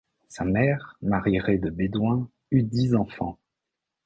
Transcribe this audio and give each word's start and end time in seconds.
Sa 0.29 0.45
mère, 0.45 0.97
Marie 1.03 1.39
Rey 1.39 1.59
de 1.59 1.69
Bédoin, 1.69 2.27
eut 2.49 2.63
dix 2.63 2.95
enfants. 2.95 3.37